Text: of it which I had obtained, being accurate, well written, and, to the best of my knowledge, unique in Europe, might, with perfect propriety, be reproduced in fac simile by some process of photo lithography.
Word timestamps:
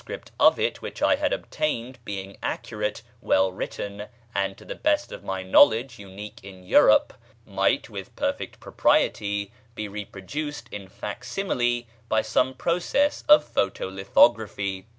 of 0.39 0.57
it 0.59 0.81
which 0.81 0.99
I 1.03 1.17
had 1.17 1.31
obtained, 1.31 1.99
being 2.05 2.35
accurate, 2.41 3.03
well 3.21 3.51
written, 3.51 4.07
and, 4.33 4.57
to 4.57 4.65
the 4.65 4.73
best 4.73 5.11
of 5.11 5.23
my 5.23 5.43
knowledge, 5.43 5.99
unique 5.99 6.39
in 6.43 6.63
Europe, 6.63 7.13
might, 7.45 7.87
with 7.87 8.15
perfect 8.15 8.59
propriety, 8.59 9.51
be 9.75 9.87
reproduced 9.87 10.67
in 10.71 10.87
fac 10.87 11.23
simile 11.23 11.83
by 12.09 12.23
some 12.23 12.55
process 12.55 13.23
of 13.29 13.43
photo 13.43 13.89
lithography. 13.89 14.87